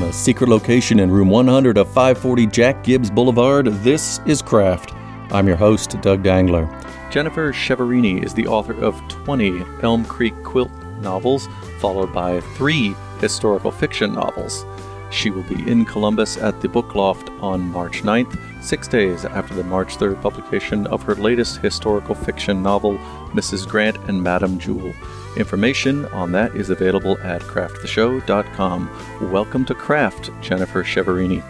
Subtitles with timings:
[0.00, 4.94] From a secret location in room 100 of 540 Jack Gibbs Boulevard, this is Craft.
[5.30, 6.66] I'm your host, Doug Dangler.
[7.10, 11.48] Jennifer Chiaverini is the author of 20 Elm Creek Quilt novels,
[11.80, 14.64] followed by three historical fiction novels.
[15.10, 19.52] She will be in Columbus at the Book Loft on March 9th, six days after
[19.52, 22.96] the March 3rd publication of her latest historical fiction novel,
[23.34, 23.68] Mrs.
[23.68, 24.94] Grant and Madame Jule.
[25.36, 29.30] Information on that is available at crafttheshow.com.
[29.30, 31.42] Welcome to Craft, Jennifer Chiaverini.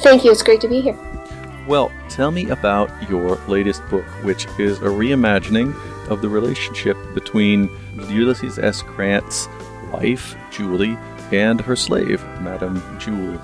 [0.00, 0.30] Thank you.
[0.30, 0.98] It's great to be here.
[1.66, 5.74] Well, tell me about your latest book, which is a reimagining
[6.08, 7.68] of the relationship between
[8.08, 8.80] Ulysses S.
[8.80, 9.46] Grant's
[9.92, 10.96] wife, Julie,
[11.30, 13.36] and her slave, Madame Jule.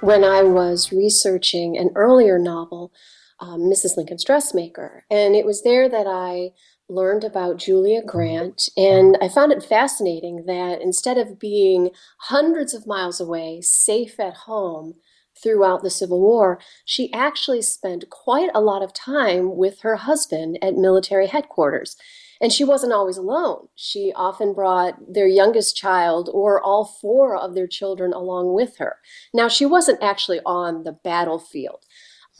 [0.00, 2.92] When I was researching an earlier novel,
[3.38, 3.96] um, Mrs.
[3.96, 6.50] Lincoln's Dressmaker, and it was there that I
[6.90, 12.86] learned about Julia Grant, and I found it fascinating that instead of being hundreds of
[12.86, 14.94] miles away, safe at home
[15.42, 20.58] throughout the Civil War, she actually spent quite a lot of time with her husband
[20.62, 21.96] at military headquarters.
[22.42, 23.68] And she wasn't always alone.
[23.74, 28.96] She often brought their youngest child or all four of their children along with her.
[29.34, 31.84] Now, she wasn't actually on the battlefield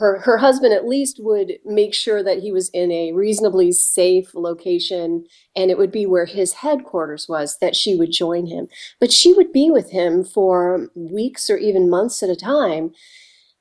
[0.00, 4.34] her her husband at least would make sure that he was in a reasonably safe
[4.34, 8.66] location and it would be where his headquarters was that she would join him.
[8.98, 12.92] But she would be with him for weeks or even months at a time.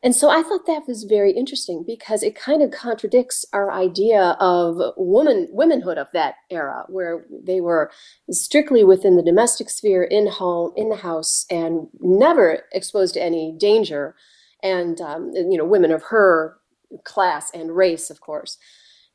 [0.02, 4.38] And so I thought that was very interesting because it kind of contradicts our idea
[4.40, 7.92] of woman womanhood of that era, where they were
[8.32, 13.54] strictly within the domestic sphere, in home, in the house, and never exposed to any
[13.60, 14.16] danger
[14.64, 16.58] and um, you know women of her
[17.04, 18.58] class and race, of course.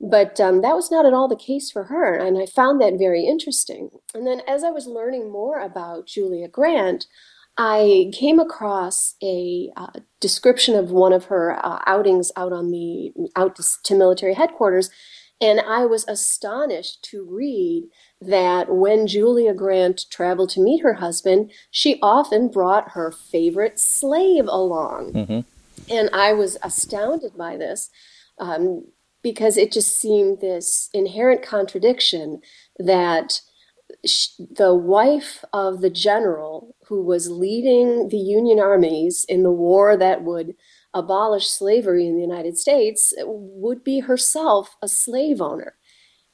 [0.00, 2.98] But um, that was not at all the case for her, and I found that
[2.98, 3.90] very interesting.
[4.14, 7.06] And then, as I was learning more about Julia Grant,
[7.56, 13.12] I came across a uh, description of one of her uh, outings out on the
[13.36, 14.90] out to military headquarters,
[15.44, 21.52] and I was astonished to read that when Julia Grant traveled to meet her husband,
[21.70, 25.12] she often brought her favorite slave along.
[25.12, 25.40] Mm-hmm.
[25.92, 27.90] And I was astounded by this
[28.38, 28.86] um,
[29.22, 32.40] because it just seemed this inherent contradiction
[32.78, 33.42] that
[34.56, 40.22] the wife of the general who was leading the Union armies in the war that
[40.22, 40.54] would
[40.94, 45.74] abolish slavery in the United States would be herself a slave owner.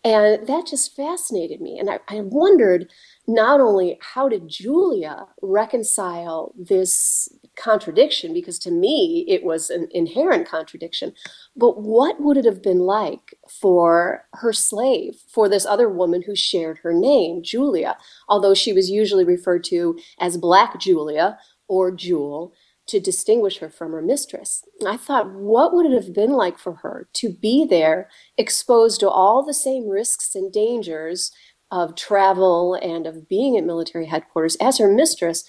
[0.02, 1.78] And that just fascinated me.
[1.78, 2.90] And I, I, wondered
[3.28, 10.48] not only how did Julia reconcile this contradiction, because to me it was an inherent
[10.48, 11.12] contradiction,
[11.54, 16.34] but what would it have been like for her slave, for this other woman who
[16.34, 21.38] shared her name, Julia, although she was usually referred to as Black Julia
[21.68, 22.54] or Jule
[22.90, 24.64] to distinguish her from her mistress.
[24.86, 29.08] I thought, what would it have been like for her to be there, exposed to
[29.08, 31.32] all the same risks and dangers
[31.70, 35.44] of travel and of being at military headquarters as her mistress,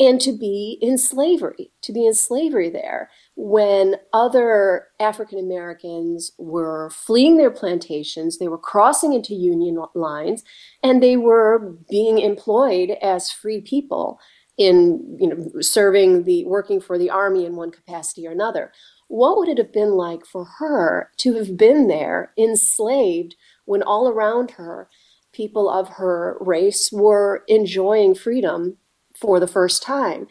[0.00, 6.90] and to be in slavery, to be in slavery there when other African Americans were
[6.90, 10.42] fleeing their plantations, they were crossing into Union lines,
[10.82, 14.18] and they were being employed as free people
[14.56, 18.72] in you know serving the working for the army in one capacity or another.
[19.08, 24.08] What would it have been like for her to have been there enslaved when all
[24.08, 24.88] around her
[25.32, 28.78] people of her race were enjoying freedom
[29.14, 30.26] for the first time?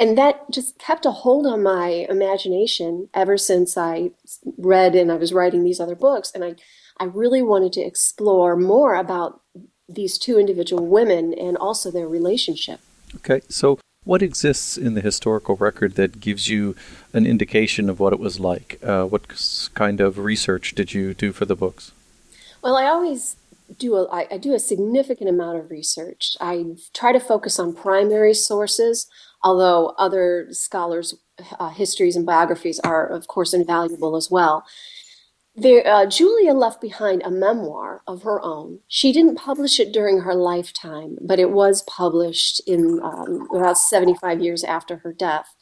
[0.00, 4.10] And that just kept a hold on my imagination ever since i
[4.56, 6.32] read and i was writing these other books.
[6.34, 6.54] And i
[6.98, 9.40] i really wanted to explore more about
[9.88, 12.80] these two individual women and also their relationship
[13.16, 16.74] Okay, so what exists in the historical record that gives you
[17.12, 18.78] an indication of what it was like?
[18.82, 19.22] Uh, what
[19.74, 21.92] kind of research did you do for the books?
[22.62, 23.36] Well, I always
[23.78, 26.36] do a, I, I do a significant amount of research.
[26.40, 26.64] I
[26.94, 29.06] try to focus on primary sources,
[29.42, 31.14] although other scholars'
[31.58, 34.64] uh, histories and biographies are, of course, invaluable as well.
[35.58, 38.78] There, uh, Julia left behind a memoir of her own.
[38.86, 44.40] She didn't publish it during her lifetime, but it was published in um, about 75
[44.40, 45.56] years after her death.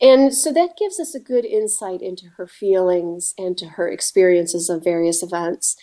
[0.00, 4.68] And so that gives us a good insight into her feelings and to her experiences
[4.68, 5.76] of various events.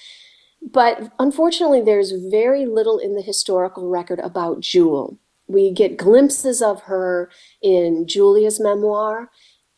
[0.62, 5.20] But unfortunately, there's very little in the historical record about Jule.
[5.48, 7.30] We get glimpses of her
[7.62, 9.30] in Julia's memoir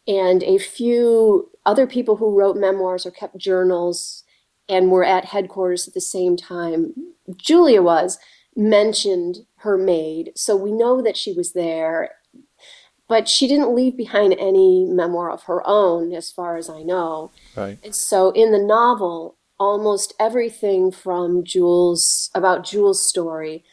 [0.08, 4.24] and a few other people who wrote memoirs or kept journals
[4.68, 6.94] and were at headquarters at the same time.
[7.38, 8.18] Julia was
[8.56, 12.12] mentioned her maid, so we know that she was there.
[13.08, 17.32] but she didn't leave behind any memoir of her own, as far as I know.
[17.58, 17.80] Right.
[17.84, 23.64] And so in the novel, almost everything from Jules about Jule's story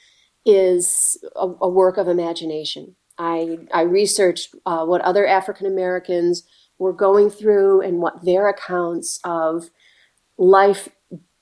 [0.46, 2.96] is a, a work of imagination.
[3.18, 6.42] I I researched uh, what other African Americans
[6.78, 9.70] were going through and what their accounts of
[10.38, 10.88] life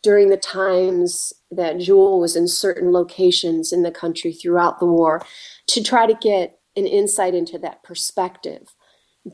[0.02, 5.22] during the times that Jules was in certain locations in the country throughout the war
[5.68, 8.74] to try to get an insight into that perspective.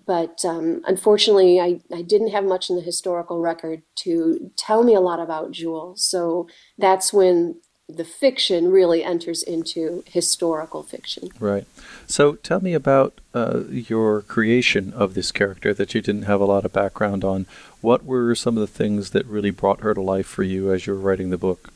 [0.07, 4.95] But um, unfortunately, I, I didn't have much in the historical record to tell me
[4.95, 6.05] a lot about Jules.
[6.05, 6.47] So
[6.79, 7.61] that's when
[7.97, 11.29] the fiction really enters into historical fiction.
[11.39, 11.67] Right.
[12.07, 16.47] So tell me about uh, your creation of this character that you didn't have a
[16.47, 17.47] lot of background on.
[17.81, 20.87] What were some of the things that really brought her to life for you as
[20.87, 21.73] you were writing the book?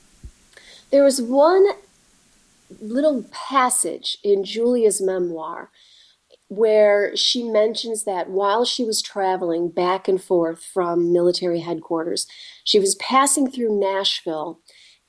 [0.90, 1.66] There was one
[2.80, 5.70] little passage in Julia's memoir
[6.48, 12.26] where she mentions that while she was traveling back and forth from military headquarters,
[12.62, 14.60] she was passing through Nashville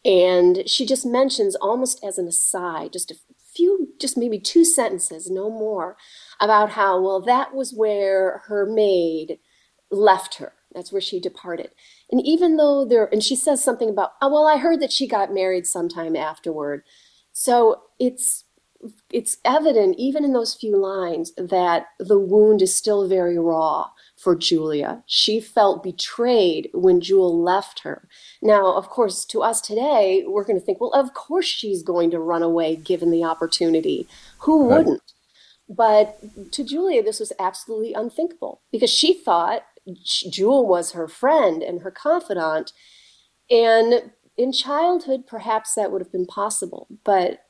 [0.06, 3.16] and she just mentions almost as an aside, just a
[3.54, 5.98] few, just maybe two sentences, no more,
[6.40, 9.40] about how, well, that was where her maid
[9.90, 10.54] left her.
[10.74, 11.72] That's where she departed.
[12.12, 15.08] And even though there, and she says something about, oh, well, I heard that she
[15.08, 16.84] got married sometime afterward.
[17.32, 18.45] So it's
[19.12, 24.36] it's evident even in those few lines that the wound is still very raw for
[24.36, 25.04] Julia.
[25.06, 28.08] She felt betrayed when Jule left her.
[28.42, 32.12] Now, of course, to us today, we're going to think, well, of course she's going
[32.12, 34.08] to run away given the opportunity.
[34.40, 34.78] Who right.
[34.78, 35.02] wouldn't?
[35.68, 36.18] But
[36.52, 39.64] to Julia, this was absolutely unthinkable because she thought
[40.04, 42.72] Jule was her friend and her confidant.
[43.50, 46.88] And in childhood, perhaps that would have been possible.
[47.04, 47.45] But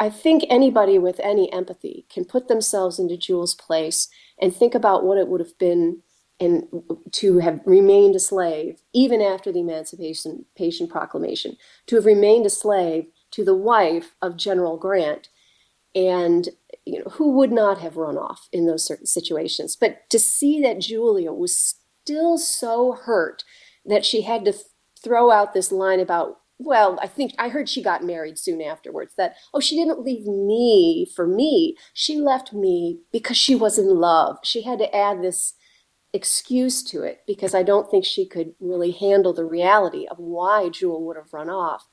[0.00, 4.08] I think anybody with any empathy can put themselves into Jule's place
[4.40, 6.02] and think about what it would have been
[6.40, 6.68] and
[7.12, 11.56] to have remained a slave even after the Emancipation Proclamation,
[11.86, 15.28] to have remained a slave to the wife of General Grant,
[15.94, 16.50] and
[16.84, 19.76] you know who would not have run off in those certain situations.
[19.76, 21.56] But to see that Julia was
[22.04, 23.42] still so hurt
[23.84, 24.64] that she had to th-
[25.02, 29.14] throw out this line about well, I think I heard she got married soon afterwards.
[29.16, 31.76] That, oh, she didn't leave me for me.
[31.94, 34.38] She left me because she was in love.
[34.42, 35.54] She had to add this
[36.12, 40.68] excuse to it because I don't think she could really handle the reality of why
[40.68, 41.86] Jule would have run off.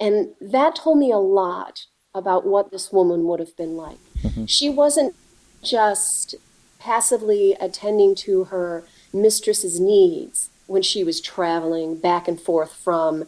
[0.00, 3.98] And that told me a lot about what this woman would have been like.
[4.22, 4.46] Mm-hmm.
[4.46, 5.14] She wasn't
[5.62, 6.34] just
[6.78, 13.26] passively attending to her mistress's needs when she was traveling back and forth from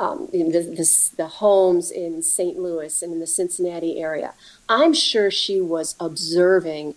[0.00, 2.58] um, the, the, the homes in St.
[2.58, 4.32] Louis and in the Cincinnati area.
[4.66, 6.94] I'm sure she was observing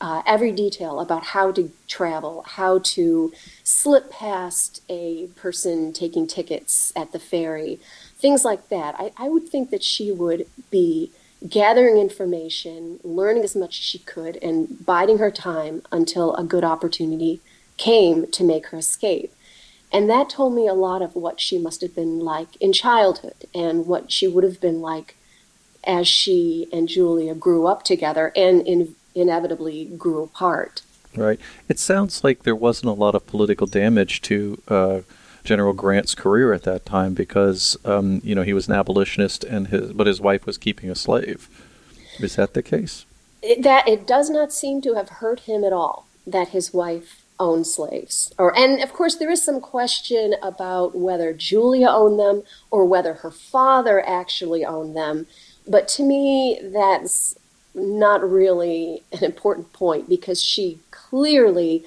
[0.00, 3.32] uh, every detail about how to travel, how to
[3.62, 7.78] slip past a person taking tickets at the ferry,
[8.16, 8.94] things like that.
[8.98, 11.10] I, I would think that she would be
[11.46, 16.64] gathering information, learning as much as she could, and biding her time until a good
[16.64, 17.40] opportunity
[17.76, 19.32] came to make her escape.
[19.96, 23.46] And that told me a lot of what she must have been like in childhood
[23.54, 25.16] and what she would have been like
[25.84, 30.82] as she and Julia grew up together and in, inevitably grew apart.
[31.14, 31.40] Right.
[31.66, 35.00] It sounds like there wasn't a lot of political damage to uh,
[35.44, 39.68] General Grant's career at that time because, um, you know, he was an abolitionist, and
[39.68, 41.48] his but his wife was keeping a slave.
[42.20, 43.06] Is that the case?
[43.40, 47.22] It, that it does not seem to have hurt him at all that his wife
[47.38, 48.32] own slaves.
[48.38, 53.14] Or and of course there is some question about whether Julia owned them or whether
[53.14, 55.26] her father actually owned them.
[55.66, 57.36] But to me that's
[57.74, 61.84] not really an important point because she clearly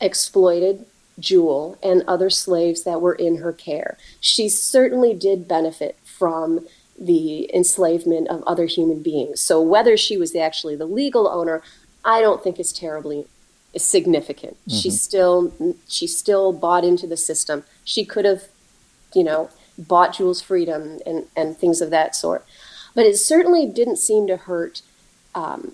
[0.00, 0.84] exploited
[1.18, 3.98] Jule and other slaves that were in her care.
[4.20, 6.66] She certainly did benefit from
[6.98, 9.40] the enslavement of other human beings.
[9.40, 11.62] So whether she was actually the legal owner,
[12.04, 13.26] I don't think is terribly
[13.74, 14.56] is significant.
[14.68, 14.78] Mm-hmm.
[14.78, 17.64] She still she still bought into the system.
[17.84, 18.44] She could have,
[19.14, 22.44] you know, bought Jule's freedom and and things of that sort,
[22.94, 24.82] but it certainly didn't seem to hurt
[25.34, 25.72] um,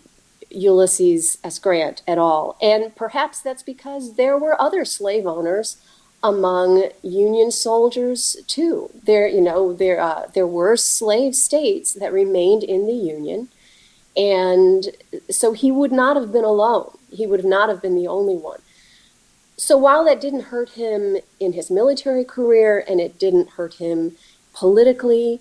[0.50, 1.58] Ulysses S.
[1.58, 2.56] Grant at all.
[2.60, 5.76] And perhaps that's because there were other slave owners
[6.22, 8.90] among Union soldiers too.
[9.04, 13.48] There, you know, there uh, there were slave states that remained in the Union,
[14.16, 14.88] and
[15.30, 18.60] so he would not have been alone he would not have been the only one.
[19.56, 24.16] So while that didn't hurt him in his military career and it didn't hurt him
[24.52, 25.40] politically,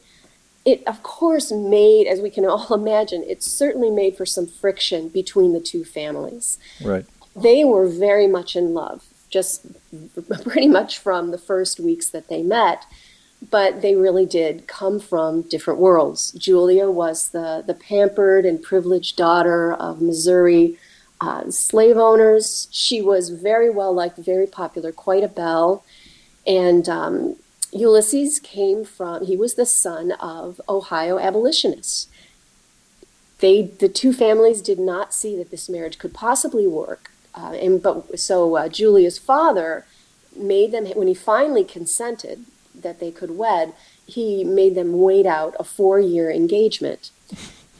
[0.65, 5.09] it of course made, as we can all imagine, it certainly made for some friction
[5.09, 6.59] between the two families.
[6.83, 7.05] Right.
[7.35, 9.65] They were very much in love, just
[10.43, 12.85] pretty much from the first weeks that they met.
[13.49, 16.31] But they really did come from different worlds.
[16.31, 20.77] Julia was the, the pampered and privileged daughter of Missouri
[21.19, 22.67] uh, slave owners.
[22.71, 25.83] She was very well liked, very popular, quite a belle.
[26.45, 27.35] And um,
[27.71, 32.07] Ulysses came from, he was the son of Ohio abolitionists.
[33.39, 37.11] They, the two families did not see that this marriage could possibly work.
[37.35, 39.85] Uh, and but so uh, Julia's father
[40.35, 42.45] made them when he finally consented
[42.83, 43.73] that they could wed.
[44.05, 47.11] He made them wait out a four-year engagement.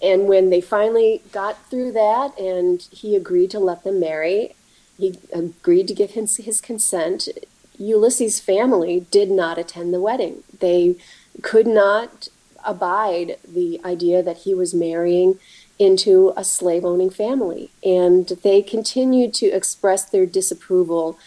[0.02, 4.56] And when they finally got through that, and he agreed to let them marry,
[4.98, 7.30] he agreed to give him his consent.
[7.78, 10.44] Ulysses' family did not attend the wedding.
[10.60, 10.96] They
[11.42, 12.28] could not
[12.66, 15.40] abide the idea that he was marrying
[15.80, 17.72] into a slave owning family.
[17.84, 21.18] And they continued to express their disapproval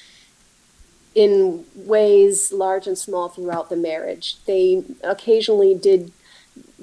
[1.16, 4.36] in ways large and small throughout the marriage.
[4.44, 6.12] They occasionally did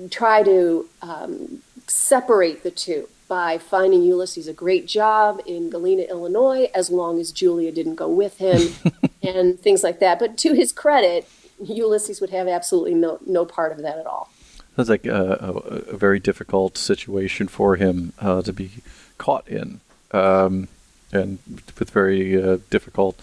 [0.10, 6.70] try to um, separate the two by finding Ulysses a great job in Galena, Illinois,
[6.74, 8.74] as long as Julia didn't go with him,
[9.24, 10.18] and things like that.
[10.18, 11.30] But to his credit,
[11.64, 14.32] Ulysses would have absolutely no, no part of that at all.
[14.76, 15.52] Sounds like a, a,
[15.92, 18.72] a very difficult situation for him uh, to be
[19.20, 19.80] caught in,
[20.12, 20.70] um,
[21.12, 21.38] and
[21.78, 23.20] with very uh, difficult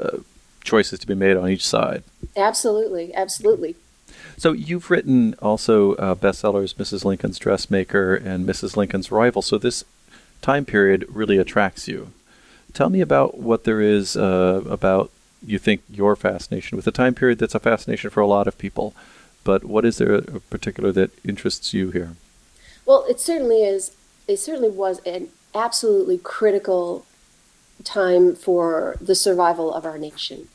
[0.00, 0.18] uh,
[0.66, 2.02] choices to be made on each side.
[2.36, 3.76] Absolutely, absolutely.
[4.36, 7.04] So you've written also uh, bestsellers, Mrs.
[7.04, 8.76] Lincoln's Dressmaker and Mrs.
[8.76, 9.40] Lincoln's Rival.
[9.40, 9.84] So this
[10.42, 12.12] time period really attracts you.
[12.74, 15.10] Tell me about what there is uh, about
[15.44, 18.58] you think your fascination with the time period that's a fascination for a lot of
[18.58, 18.94] people.
[19.44, 22.16] But what is there in particular that interests you here?
[22.84, 23.92] Well, it certainly is.
[24.28, 27.06] It certainly was an absolutely critical
[27.84, 30.48] time for the survival of our nation.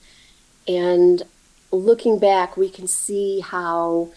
[0.68, 1.24] And
[1.72, 4.12] looking back, we can see how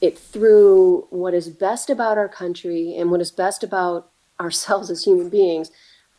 [0.00, 5.04] it threw what is best about our country and what is best about ourselves as
[5.04, 5.70] human beings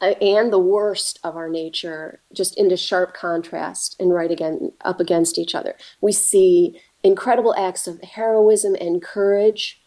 [0.02, 5.00] uh, and the worst of our nature just into sharp contrast and right again up
[5.00, 5.76] against each other.
[6.02, 9.82] We see incredible acts of heroism and courage,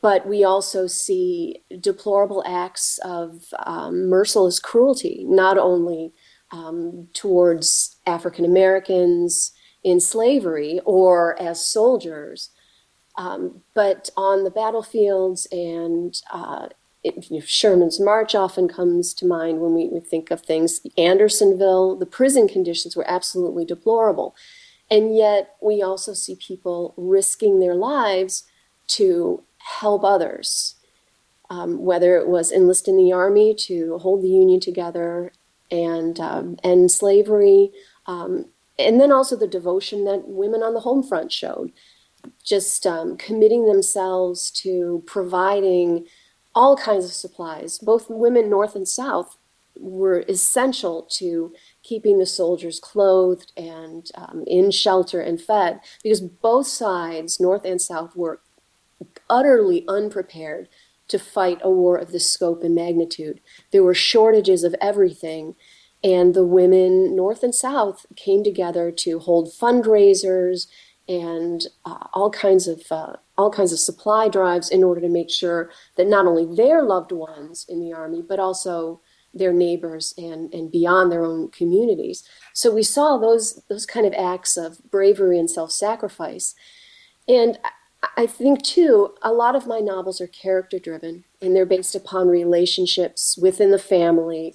[0.00, 6.12] but we also see deplorable acts of um, merciless cruelty, not only
[6.50, 9.52] um, towards African Americans
[9.84, 12.50] in slavery or as soldiers,
[13.16, 16.68] um, but on the battlefields and uh,
[17.04, 20.80] it, Sherman's March often comes to mind when we, we think of things.
[20.96, 24.34] Andersonville, the prison conditions were absolutely deplorable.
[24.90, 28.44] And yet, we also see people risking their lives
[28.88, 30.76] to help others,
[31.50, 35.32] um, whether it was enlist in the army to hold the Union together
[35.70, 37.72] and um, end slavery,
[38.06, 38.46] um,
[38.78, 41.72] and then also the devotion that women on the home front showed,
[42.44, 46.06] just um, committing themselves to providing
[46.54, 47.78] all kinds of supplies.
[47.78, 49.36] Both women, North and South,
[49.76, 56.66] were essential to keeping the soldiers clothed and um, in shelter and fed because both
[56.66, 58.40] sides, North and South, were
[59.30, 60.68] utterly unprepared
[61.08, 63.40] to fight a war of this scope and magnitude.
[63.72, 65.54] There were shortages of everything,
[66.04, 70.66] and the women, North and South, came together to hold fundraisers
[71.08, 75.30] and uh, all kinds of uh, all kinds of supply drives in order to make
[75.30, 79.00] sure that not only their loved ones in the army, but also
[79.32, 82.24] their neighbors and, and beyond their own communities.
[82.52, 86.54] So we saw those those kind of acts of bravery and self-sacrifice.
[87.26, 87.58] And
[88.16, 92.28] I think too, a lot of my novels are character driven and they're based upon
[92.28, 94.54] relationships within the family.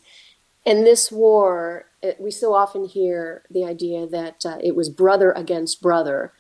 [0.66, 1.86] And this war,
[2.20, 6.32] we so often hear the idea that uh, it was brother against brother.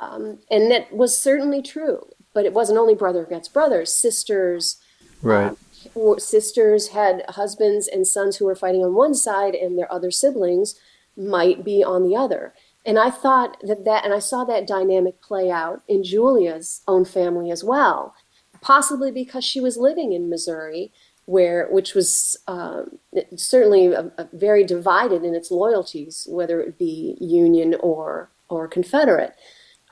[0.00, 3.84] Um, and that was certainly true, but it wasn't only brother against brother.
[3.84, 4.78] Sisters,
[5.22, 5.56] right?
[5.96, 10.10] Uh, sisters had husbands and sons who were fighting on one side, and their other
[10.10, 10.74] siblings
[11.16, 12.54] might be on the other.
[12.84, 17.04] And I thought that that, and I saw that dynamic play out in Julia's own
[17.04, 18.14] family as well,
[18.60, 20.92] possibly because she was living in Missouri,
[21.26, 22.98] where which was um,
[23.36, 29.34] certainly a, a very divided in its loyalties, whether it be Union or or Confederate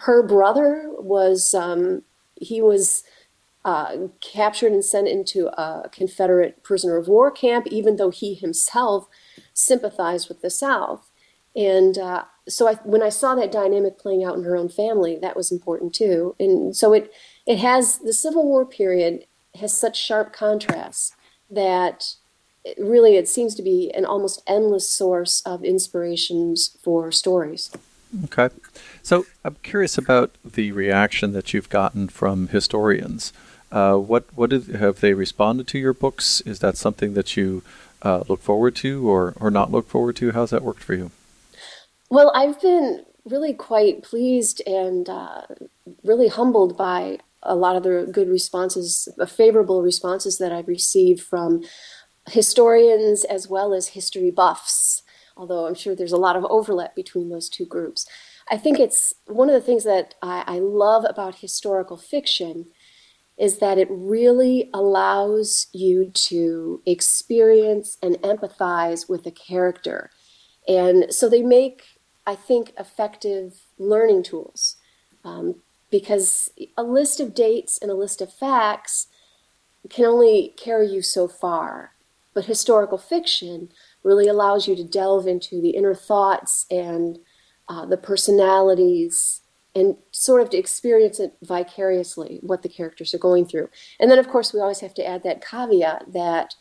[0.00, 2.02] her brother was um,
[2.36, 3.02] he was
[3.64, 9.08] uh, captured and sent into a Confederate prisoner of war camp, even though he himself
[9.52, 11.10] sympathized with the South.
[11.56, 15.16] And uh, so I, when I saw that dynamic playing out in her own family,
[15.16, 16.34] that was important too.
[16.38, 17.12] And so it
[17.46, 19.26] it has the Civil War period
[19.60, 21.14] has such sharp contrasts
[21.50, 22.14] that
[22.64, 27.70] it really it seems to be an almost endless source of inspirations for stories.
[28.24, 28.48] Okay.
[29.02, 33.32] So I'm curious about the reaction that you've gotten from historians.
[33.70, 36.40] Uh, what what did, have they responded to your books?
[36.42, 37.62] Is that something that you
[38.02, 40.32] uh, look forward to or, or not look forward to?
[40.32, 41.10] How's that worked for you?
[42.10, 45.42] Well, I've been really quite pleased and uh,
[46.04, 51.20] really humbled by a lot of the good responses, uh, favorable responses that I've received
[51.20, 51.62] from
[52.30, 55.02] historians as well as history buffs,
[55.36, 58.06] although I'm sure there's a lot of overlap between those two groups.
[58.50, 62.66] I think it's one of the things that I, I love about historical fiction
[63.38, 70.10] is that it really allows you to experience and empathize with a character.
[70.66, 71.82] And so they make,
[72.28, 74.76] I think, effective learning tools.
[75.24, 79.06] Um, because a list of dates and a list of facts
[79.88, 81.92] can only carry you so far.
[82.34, 83.70] But historical fiction
[84.02, 87.18] really allows you to delve into the inner thoughts and
[87.66, 89.40] uh, the personalities
[89.74, 93.70] and sort of to experience it vicariously what the characters are going through.
[93.98, 96.54] And then, of course, we always have to add that caveat that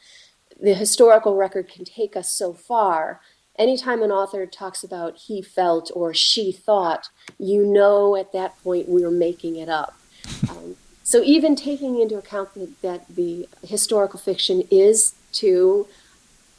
[0.61, 3.19] the historical record can take us so far.
[3.57, 7.09] Anytime an author talks about he felt or she thought,
[7.39, 9.97] you know at that point we're making it up.
[10.49, 15.87] Um, so, even taking into account that, that the historical fiction is to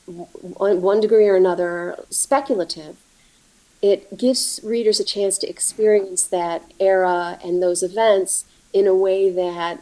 [0.07, 2.97] one degree or another speculative,
[3.83, 9.31] it gives readers a chance to experience that era and those events in a way
[9.31, 9.81] that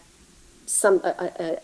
[0.66, 1.58] some a, a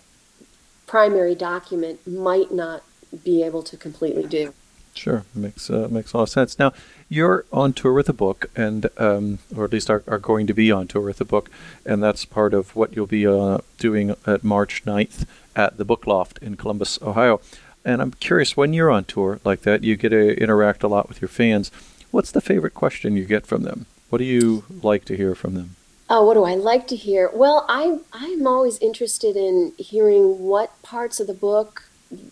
[0.86, 2.84] primary document might not
[3.24, 4.54] be able to completely do.
[4.94, 6.58] Sure, makes uh, makes a lot of sense.
[6.58, 6.72] Now,
[7.08, 10.54] you're on tour with a book, and um, or at least are, are going to
[10.54, 11.50] be on tour with a book,
[11.86, 16.06] and that's part of what you'll be uh, doing at March 9th at the Book
[16.06, 17.40] Loft in Columbus, Ohio.
[17.84, 21.08] And I'm curious, when you're on tour like that, you get to interact a lot
[21.08, 21.70] with your fans.
[22.10, 23.86] What's the favorite question you get from them?
[24.10, 25.76] What do you like to hear from them?
[26.10, 27.30] Oh, what do I like to hear?
[27.32, 31.88] Well, I I'm always interested in hearing what parts of the book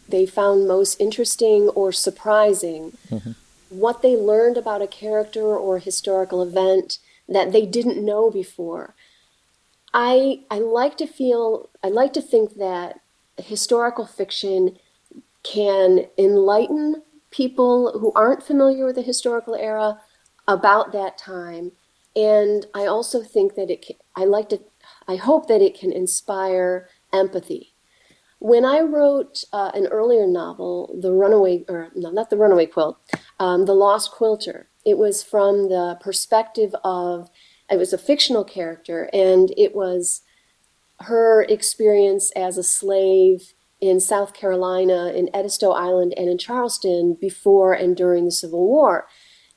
[0.08, 3.32] they found most interesting or surprising, mm-hmm.
[3.70, 8.94] what they learned about a character or a historical event that they didn't know before.
[9.92, 13.00] I I like to feel I like to think that
[13.36, 14.76] historical fiction
[15.42, 20.00] can enlighten people who aren't familiar with the historical era
[20.46, 21.72] about that time.
[22.16, 24.60] And I also think that it can, I like to,
[25.06, 27.69] I hope that it can inspire empathy.
[28.40, 32.98] When I wrote uh, an earlier novel, The Runaway, or no, not The Runaway Quilt,
[33.38, 37.28] um, The Lost Quilter, it was from the perspective of,
[37.70, 40.22] it was a fictional character, and it was
[41.00, 47.74] her experience as a slave in South Carolina, in Edisto Island, and in Charleston before
[47.74, 49.06] and during the Civil War.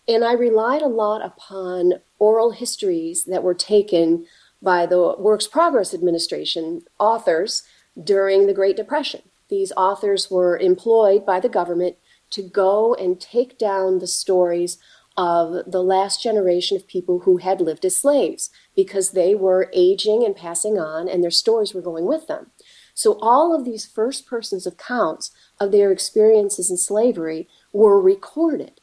[0.09, 4.25] And I relied a lot upon oral histories that were taken
[4.61, 7.63] by the Works Progress Administration authors
[8.01, 9.21] during the Great Depression.
[9.49, 11.97] These authors were employed by the government
[12.31, 14.77] to go and take down the stories
[15.15, 20.23] of the last generation of people who had lived as slaves because they were aging
[20.25, 22.47] and passing on and their stories were going with them.
[22.95, 28.81] So all of these first persons accounts of their experiences in slavery were recorded.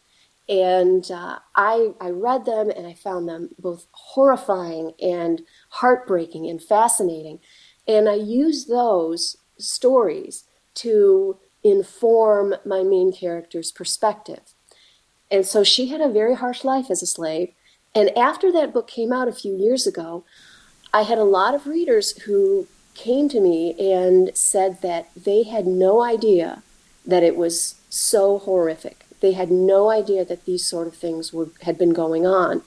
[0.48, 6.60] And uh, I, I read them and I found them both horrifying and heartbreaking and
[6.60, 7.38] fascinating.
[7.90, 14.54] And I use those stories to inform my main character's perspective.
[15.28, 17.48] And so she had a very harsh life as a slave.
[17.92, 20.24] And after that book came out a few years ago,
[20.92, 25.66] I had a lot of readers who came to me and said that they had
[25.66, 26.62] no idea
[27.04, 29.04] that it was so horrific.
[29.18, 32.62] They had no idea that these sort of things were had been going on,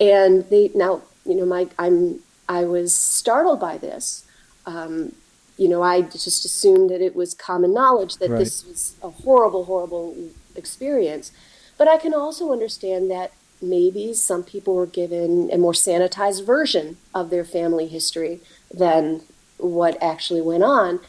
[0.00, 4.24] and they now you know my I'm I was startled by this.
[4.66, 5.12] Um,
[5.56, 8.38] you know, I just assumed that it was common knowledge that right.
[8.38, 10.16] this was a horrible, horrible
[10.56, 11.32] experience.
[11.78, 16.96] But I can also understand that maybe some people were given a more sanitized version
[17.14, 18.40] of their family history
[18.72, 19.22] than
[19.58, 21.00] what actually went on.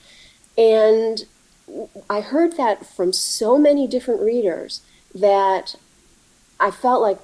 [0.57, 1.25] And
[2.09, 4.81] I heard that from so many different readers
[5.13, 5.75] that
[6.59, 7.19] I felt like,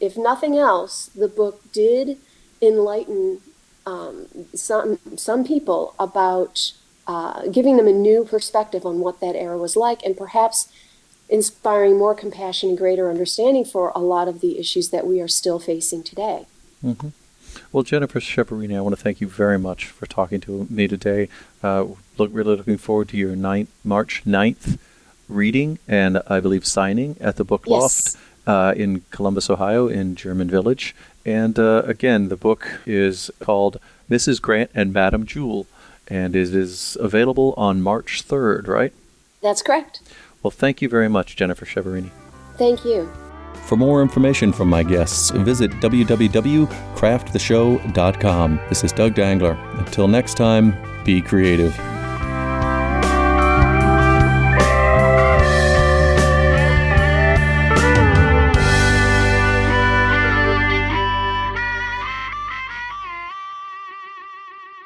[0.00, 2.18] if nothing else, the book did
[2.60, 3.40] enlighten
[3.86, 6.72] um, some some people about
[7.06, 10.72] uh, giving them a new perspective on what that era was like, and perhaps
[11.28, 15.28] inspiring more compassion and greater understanding for a lot of the issues that we are
[15.28, 16.46] still facing today.
[16.84, 17.08] Mm-hmm.
[17.70, 21.28] Well, Jennifer Chiaverini, I want to thank you very much for talking to me today.
[21.62, 21.86] Uh,
[22.18, 24.78] look, really looking forward to your ninth, March 9th
[25.28, 28.16] reading and I believe signing at the Book Loft yes.
[28.46, 30.94] uh, in Columbus, Ohio, in German Village.
[31.24, 33.78] And uh, again, the book is called
[34.10, 34.40] Mrs.
[34.40, 35.66] Grant and Madame Jule,
[36.08, 38.92] and it is available on March 3rd, right?
[39.40, 40.00] That's correct.
[40.42, 42.10] Well, thank you very much, Jennifer Chiaverini.
[42.58, 43.10] Thank you.
[43.66, 48.60] For more information from my guests, visit www.crafttheshow.com.
[48.68, 49.56] This is Doug Dangler.
[49.78, 51.78] Until next time, be creative.